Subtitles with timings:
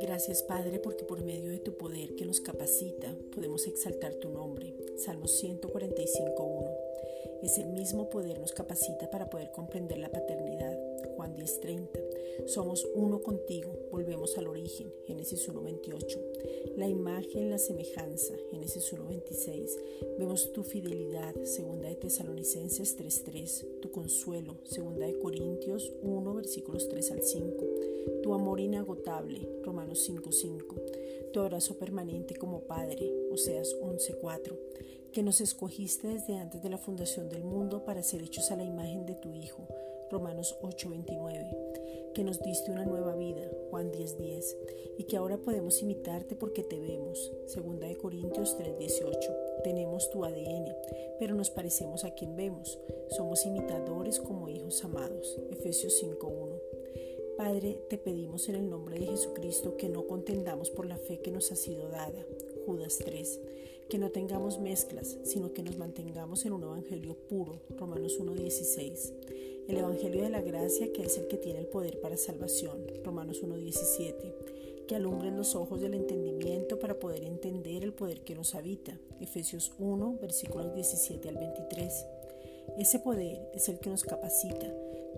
[0.00, 4.74] Gracias Padre porque por medio de tu poder que nos capacita podemos exaltar tu nombre.
[4.96, 6.76] Salmo 145.1.
[7.42, 10.78] Es el mismo poder nos capacita para poder comprender la paternidad.
[11.16, 12.46] Juan 10.30.
[12.46, 14.92] Somos uno contigo, volvemos al origen.
[15.06, 16.59] Génesis 1.28.
[16.76, 18.34] La imagen, la semejanza.
[18.50, 19.70] Génesis 1.26.
[20.18, 21.34] Vemos tu fidelidad.
[21.44, 23.80] Segunda de Tesalonicenses 3.3.
[23.80, 24.56] Tu consuelo.
[24.64, 27.66] Segunda de Corintios 1 versículos 3 al 5
[28.22, 34.58] tu amor inagotable, Romanos 5.5, tu abrazo permanente como Padre, Oseas 11.4,
[35.12, 38.64] que nos escogiste desde antes de la fundación del mundo para ser hechos a la
[38.64, 39.66] imagen de tu Hijo,
[40.10, 41.69] Romanos 8:29,
[42.14, 44.56] que nos diste una nueva vida, Juan 10:10,
[44.98, 49.32] y que ahora podemos imitarte porque te vemos, 2 Corintios 3:18.
[49.62, 50.74] Tenemos tu ADN,
[51.18, 52.78] pero nos parecemos a quien vemos.
[53.10, 56.60] Somos imitadores como hijos amados, Efesios 5:1.
[57.36, 61.30] Padre, te pedimos en el nombre de Jesucristo que no contendamos por la fe que
[61.30, 62.26] nos ha sido dada.
[62.66, 63.40] Judas 3.
[63.88, 67.62] Que no tengamos mezclas, sino que nos mantengamos en un evangelio puro.
[67.78, 69.14] Romanos 1.16.
[69.70, 72.84] El evangelio de la gracia que es el que tiene el poder para salvación.
[73.04, 74.86] Romanos 1.17.
[74.88, 78.98] Que alumbren los ojos del entendimiento para poder entender el poder que nos habita.
[79.20, 82.04] Efesios 1, versículos 17 al 23.
[82.78, 84.66] Ese poder es el que nos capacita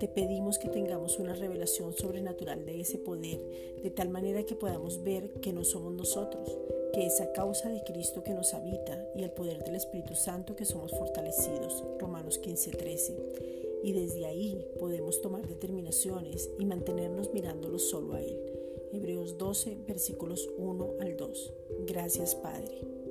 [0.03, 3.39] te pedimos que tengamos una revelación sobrenatural de ese poder,
[3.85, 6.59] de tal manera que podamos ver que no somos nosotros,
[6.93, 10.57] que es a causa de Cristo que nos habita y el poder del Espíritu Santo
[10.57, 11.85] que somos fortalecidos.
[12.01, 13.52] Romanos 15:13.
[13.83, 18.39] Y desde ahí podemos tomar determinaciones y mantenernos mirándolo solo a Él.
[18.93, 21.53] Hebreos 12, versículos 1 al 2.
[21.87, 23.02] Gracias Padre.